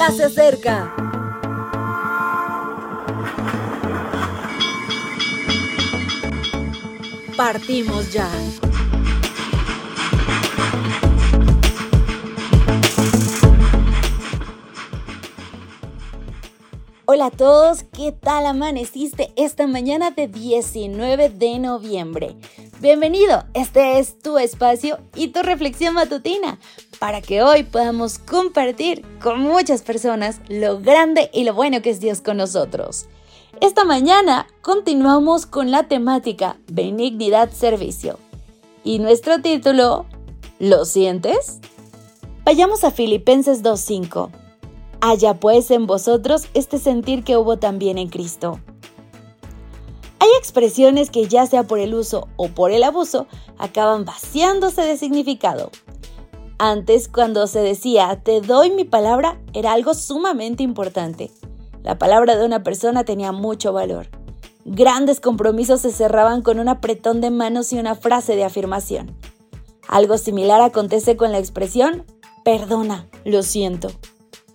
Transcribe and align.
ya 0.00 0.10
se 0.12 0.24
acerca. 0.24 0.94
Partimos 7.36 8.10
ya. 8.10 8.30
Hola 17.04 17.26
a 17.26 17.30
todos, 17.30 17.82
¿qué 17.92 18.12
tal 18.12 18.46
amaneciste 18.46 19.34
esta 19.36 19.66
mañana 19.66 20.12
de 20.12 20.28
19 20.28 21.28
de 21.28 21.58
noviembre? 21.58 22.36
Bienvenido, 22.80 23.44
este 23.52 23.98
es 23.98 24.18
tu 24.18 24.38
espacio 24.38 24.98
y 25.14 25.28
tu 25.28 25.42
reflexión 25.42 25.92
matutina 25.92 26.58
para 27.00 27.22
que 27.22 27.42
hoy 27.42 27.62
podamos 27.62 28.18
compartir 28.18 29.02
con 29.22 29.40
muchas 29.40 29.80
personas 29.80 30.40
lo 30.48 30.80
grande 30.80 31.30
y 31.32 31.44
lo 31.44 31.54
bueno 31.54 31.80
que 31.80 31.88
es 31.88 31.98
Dios 31.98 32.20
con 32.20 32.36
nosotros. 32.36 33.06
Esta 33.62 33.84
mañana 33.84 34.46
continuamos 34.60 35.46
con 35.46 35.70
la 35.70 35.88
temática 35.88 36.58
Benignidad 36.70 37.50
Servicio 37.50 38.18
y 38.84 38.98
nuestro 38.98 39.40
título 39.40 40.04
¿Lo 40.58 40.84
sientes? 40.84 41.60
Vayamos 42.44 42.84
a 42.84 42.90
Filipenses 42.90 43.62
2.5 43.62 44.28
Haya 45.00 45.34
pues 45.34 45.70
en 45.70 45.86
vosotros 45.86 46.48
este 46.52 46.78
sentir 46.78 47.24
que 47.24 47.38
hubo 47.38 47.56
también 47.56 47.96
en 47.96 48.10
Cristo. 48.10 48.60
Hay 50.18 50.28
expresiones 50.38 51.08
que 51.08 51.26
ya 51.26 51.46
sea 51.46 51.62
por 51.62 51.78
el 51.78 51.94
uso 51.94 52.28
o 52.36 52.48
por 52.48 52.72
el 52.72 52.84
abuso 52.84 53.26
acaban 53.56 54.04
vaciándose 54.04 54.82
de 54.82 54.98
significado. 54.98 55.70
Antes, 56.62 57.08
cuando 57.08 57.46
se 57.46 57.60
decía 57.60 58.20
te 58.22 58.42
doy 58.42 58.70
mi 58.70 58.84
palabra, 58.84 59.40
era 59.54 59.72
algo 59.72 59.94
sumamente 59.94 60.62
importante. 60.62 61.30
La 61.82 61.98
palabra 61.98 62.36
de 62.36 62.44
una 62.44 62.62
persona 62.62 63.02
tenía 63.02 63.32
mucho 63.32 63.72
valor. 63.72 64.08
Grandes 64.66 65.20
compromisos 65.20 65.80
se 65.80 65.90
cerraban 65.90 66.42
con 66.42 66.58
un 66.58 66.68
apretón 66.68 67.22
de 67.22 67.30
manos 67.30 67.72
y 67.72 67.78
una 67.78 67.94
frase 67.94 68.36
de 68.36 68.44
afirmación. 68.44 69.16
Algo 69.88 70.18
similar 70.18 70.60
acontece 70.60 71.16
con 71.16 71.32
la 71.32 71.38
expresión 71.38 72.04
perdona, 72.44 73.08
lo 73.24 73.42
siento. 73.42 73.88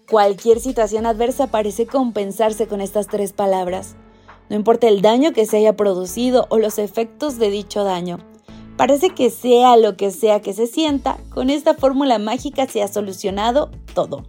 Cualquier 0.07 0.59
situación 0.59 1.07
adversa 1.07 1.47
parece 1.47 1.87
compensarse 1.87 2.67
con 2.67 2.81
estas 2.81 3.07
tres 3.07 3.33
palabras. 3.33 3.95
No 4.51 4.55
importa 4.55 4.87
el 4.87 5.01
daño 5.01 5.33
que 5.33 5.47
se 5.47 5.57
haya 5.57 5.75
producido 5.75 6.45
o 6.49 6.59
los 6.59 6.77
efectos 6.77 7.39
de 7.39 7.49
dicho 7.49 7.83
daño. 7.83 8.19
Parece 8.77 9.11
que 9.11 9.29
sea 9.29 9.77
lo 9.77 9.95
que 9.95 10.11
sea 10.11 10.41
que 10.41 10.53
se 10.53 10.67
sienta, 10.67 11.17
con 11.29 11.49
esta 11.49 11.75
fórmula 11.75 12.19
mágica 12.19 12.67
se 12.67 12.83
ha 12.83 12.87
solucionado 12.89 13.71
todo. 13.93 14.23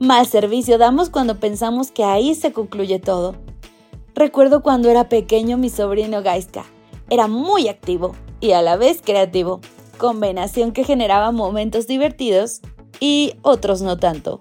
Mal 0.00 0.26
servicio 0.26 0.76
damos 0.76 1.08
cuando 1.08 1.38
pensamos 1.38 1.92
que 1.92 2.02
ahí 2.02 2.34
se 2.34 2.52
concluye 2.52 2.98
todo. 2.98 3.36
Recuerdo 4.14 4.62
cuando 4.62 4.90
era 4.90 5.08
pequeño 5.08 5.56
mi 5.56 5.70
sobrino 5.70 6.22
Gaiska. 6.22 6.64
Era 7.10 7.28
muy 7.28 7.68
activo 7.68 8.14
y 8.40 8.52
a 8.52 8.62
la 8.62 8.76
vez 8.76 9.02
creativo, 9.04 9.60
combinación 9.98 10.72
que 10.72 10.84
generaba 10.84 11.30
momentos 11.30 11.86
divertidos 11.86 12.62
y 12.98 13.34
otros 13.42 13.82
no 13.82 13.98
tanto. 13.98 14.40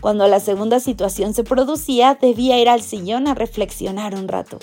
Cuando 0.00 0.28
la 0.28 0.40
segunda 0.40 0.78
situación 0.78 1.34
se 1.34 1.42
producía, 1.42 2.18
debía 2.20 2.60
ir 2.60 2.68
al 2.68 2.82
sillón 2.82 3.26
a 3.26 3.34
reflexionar 3.34 4.14
un 4.14 4.28
rato. 4.28 4.58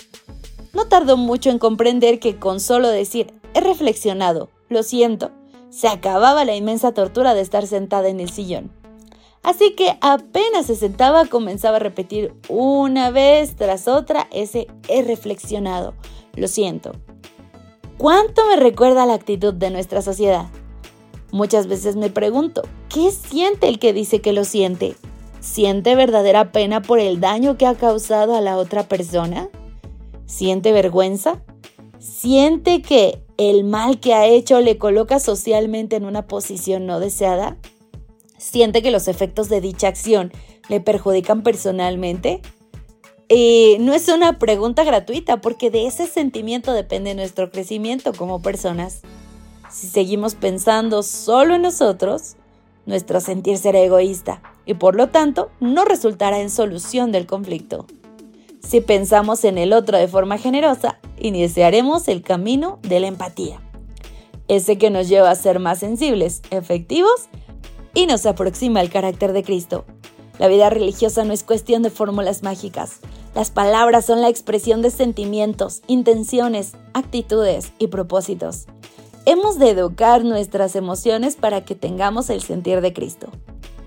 No 0.72 0.86
tardó 0.86 1.16
mucho 1.16 1.50
en 1.50 1.58
comprender 1.58 2.20
que 2.20 2.36
con 2.36 2.60
solo 2.60 2.88
decir, 2.88 3.39
he 3.54 3.60
reflexionado, 3.60 4.50
lo 4.68 4.82
siento, 4.82 5.30
se 5.70 5.88
acababa 5.88 6.44
la 6.44 6.56
inmensa 6.56 6.92
tortura 6.92 7.34
de 7.34 7.40
estar 7.40 7.66
sentada 7.66 8.08
en 8.08 8.20
el 8.20 8.30
sillón. 8.30 8.70
Así 9.42 9.74
que 9.74 9.96
apenas 10.00 10.66
se 10.66 10.76
sentaba 10.76 11.24
comenzaba 11.24 11.76
a 11.76 11.80
repetir 11.80 12.34
una 12.48 13.10
vez 13.10 13.56
tras 13.56 13.88
otra 13.88 14.28
ese 14.32 14.66
he 14.88 15.02
reflexionado, 15.02 15.94
lo 16.34 16.46
siento. 16.46 16.92
¿Cuánto 17.96 18.46
me 18.46 18.56
recuerda 18.56 19.06
la 19.06 19.14
actitud 19.14 19.54
de 19.54 19.70
nuestra 19.70 20.02
sociedad? 20.02 20.46
Muchas 21.32 21.68
veces 21.68 21.96
me 21.96 22.10
pregunto, 22.10 22.62
¿qué 22.88 23.10
siente 23.10 23.68
el 23.68 23.78
que 23.78 23.92
dice 23.92 24.20
que 24.20 24.32
lo 24.32 24.44
siente? 24.44 24.96
¿Siente 25.40 25.94
verdadera 25.94 26.52
pena 26.52 26.82
por 26.82 26.98
el 26.98 27.20
daño 27.20 27.56
que 27.56 27.66
ha 27.66 27.74
causado 27.74 28.34
a 28.34 28.40
la 28.40 28.58
otra 28.58 28.88
persona? 28.88 29.48
¿Siente 30.26 30.72
vergüenza? 30.72 31.40
¿Siente 31.98 32.82
que 32.82 33.22
el 33.40 33.64
mal 33.64 34.00
que 34.00 34.12
ha 34.12 34.26
hecho 34.26 34.60
le 34.60 34.76
coloca 34.76 35.18
socialmente 35.18 35.96
en 35.96 36.04
una 36.04 36.26
posición 36.26 36.84
no 36.84 37.00
deseada? 37.00 37.56
¿Siente 38.36 38.82
que 38.82 38.90
los 38.90 39.08
efectos 39.08 39.48
de 39.48 39.62
dicha 39.62 39.88
acción 39.88 40.30
le 40.68 40.80
perjudican 40.80 41.42
personalmente? 41.42 42.42
Y 43.30 43.78
no 43.80 43.94
es 43.94 44.08
una 44.08 44.38
pregunta 44.38 44.84
gratuita 44.84 45.40
porque 45.40 45.70
de 45.70 45.86
ese 45.86 46.06
sentimiento 46.06 46.74
depende 46.74 47.14
nuestro 47.14 47.50
crecimiento 47.50 48.12
como 48.12 48.42
personas. 48.42 49.00
Si 49.70 49.86
seguimos 49.86 50.34
pensando 50.34 51.02
solo 51.02 51.54
en 51.54 51.62
nosotros, 51.62 52.36
nuestro 52.84 53.20
sentir 53.20 53.56
será 53.56 53.78
egoísta 53.78 54.42
y 54.66 54.74
por 54.74 54.96
lo 54.96 55.08
tanto 55.08 55.50
no 55.60 55.86
resultará 55.86 56.40
en 56.40 56.50
solución 56.50 57.10
del 57.10 57.26
conflicto. 57.26 57.86
Si 58.62 58.82
pensamos 58.82 59.44
en 59.44 59.56
el 59.56 59.72
otro 59.72 59.96
de 59.96 60.08
forma 60.08 60.36
generosa, 60.36 60.98
iniciaremos 61.20 62.08
el 62.08 62.22
camino 62.22 62.78
de 62.82 63.00
la 63.00 63.06
empatía, 63.06 63.60
ese 64.48 64.78
que 64.78 64.90
nos 64.90 65.08
lleva 65.08 65.30
a 65.30 65.36
ser 65.36 65.60
más 65.60 65.78
sensibles, 65.78 66.42
efectivos 66.50 67.28
y 67.94 68.06
nos 68.06 68.26
aproxima 68.26 68.80
al 68.80 68.90
carácter 68.90 69.32
de 69.32 69.44
Cristo. 69.44 69.84
La 70.38 70.48
vida 70.48 70.70
religiosa 70.70 71.24
no 71.24 71.32
es 71.32 71.44
cuestión 71.44 71.82
de 71.82 71.90
fórmulas 71.90 72.42
mágicas. 72.42 73.00
Las 73.34 73.50
palabras 73.50 74.06
son 74.06 74.22
la 74.22 74.28
expresión 74.28 74.82
de 74.82 74.90
sentimientos, 74.90 75.82
intenciones, 75.86 76.72
actitudes 76.94 77.72
y 77.78 77.88
propósitos. 77.88 78.66
Hemos 79.26 79.58
de 79.58 79.68
educar 79.70 80.24
nuestras 80.24 80.74
emociones 80.76 81.36
para 81.36 81.64
que 81.64 81.74
tengamos 81.74 82.30
el 82.30 82.40
sentir 82.40 82.80
de 82.80 82.94
Cristo. 82.94 83.28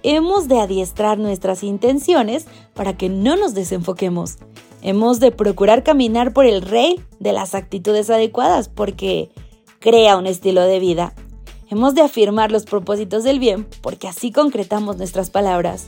Hemos 0.04 0.48
de 0.48 0.60
adiestrar 0.60 1.18
nuestras 1.18 1.64
intenciones 1.64 2.46
para 2.74 2.96
que 2.96 3.10
no 3.10 3.36
nos 3.36 3.54
desenfoquemos. 3.56 4.38
Hemos 4.86 5.22
de 5.22 5.32
procurar 5.32 5.82
caminar 5.82 6.34
por 6.34 6.46
el 6.46 6.62
rey 6.62 7.02
de 7.22 7.32
las 7.32 7.56
actitudes 7.56 8.10
adecuadas 8.10 8.68
porque 8.68 9.30
crea 9.80 10.18
un 10.18 10.28
estilo 10.28 10.62
de 10.64 10.80
vida. 10.80 11.14
Hemos 11.70 11.96
de 11.96 12.02
afirmar 12.02 12.52
los 12.52 12.66
propósitos 12.66 13.24
del 13.24 13.40
bien 13.40 13.66
porque 13.82 14.10
así 14.10 14.34
concretamos 14.34 14.98
nuestras 14.98 15.30
palabras. 15.30 15.88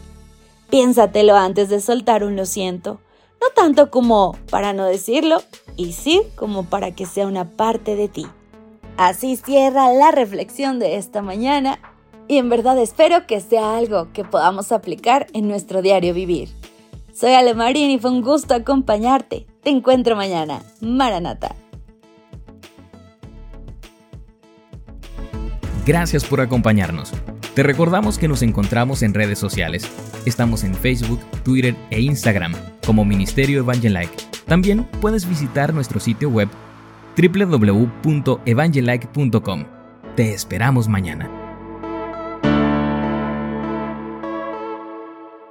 Piénsatelo 0.69 1.35
antes 1.35 1.67
de 1.67 1.81
soltar 1.81 2.23
un 2.23 2.37
lo 2.37 2.45
siento, 2.45 3.01
no 3.41 3.47
tanto 3.53 3.91
como 3.91 4.37
para 4.49 4.71
no 4.71 4.85
decirlo, 4.85 5.41
y 5.75 5.91
sí 5.91 6.21
como 6.37 6.63
para 6.63 6.91
que 6.91 7.05
sea 7.05 7.27
una 7.27 7.51
parte 7.51 7.97
de 7.97 8.07
ti. 8.07 8.25
Así 8.95 9.35
cierra 9.35 9.91
la 9.91 10.11
reflexión 10.11 10.79
de 10.79 10.95
esta 10.95 11.21
mañana 11.21 11.79
y 12.29 12.37
en 12.37 12.47
verdad 12.47 12.79
espero 12.79 13.27
que 13.27 13.41
sea 13.41 13.75
algo 13.75 14.13
que 14.13 14.23
podamos 14.23 14.71
aplicar 14.71 15.27
en 15.33 15.49
nuestro 15.49 15.81
diario 15.81 16.13
vivir. 16.13 16.47
Soy 17.15 17.33
Ale 17.33 17.53
Marín 17.53 17.91
y 17.91 17.97
fue 17.97 18.11
un 18.11 18.21
gusto 18.21 18.53
acompañarte. 18.53 19.47
Te 19.63 19.69
encuentro 19.69 20.17
mañana. 20.17 20.61
Maranata. 20.81 21.55
Gracias 25.85 26.25
por 26.25 26.41
acompañarnos. 26.41 27.13
Te 27.53 27.63
recordamos 27.63 28.17
que 28.17 28.27
nos 28.27 28.41
encontramos 28.41 29.01
en 29.01 29.13
redes 29.13 29.39
sociales. 29.39 29.89
Estamos 30.25 30.65
en 30.65 30.75
Facebook, 30.75 31.21
Twitter 31.45 31.73
e 31.89 32.01
Instagram 32.01 32.53
como 32.85 33.05
Ministerio 33.05 33.59
Evangelike. 33.59 34.11
También 34.45 34.83
puedes 34.99 35.25
visitar 35.29 35.73
nuestro 35.73 36.01
sitio 36.01 36.29
web 36.29 36.49
www.evangelike.com. 37.17 39.63
Te 40.17 40.33
esperamos 40.33 40.89
mañana. 40.89 41.44